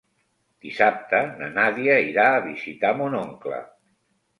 [0.67, 3.67] Dissabte na Nàdia irà a visitar mon oncle.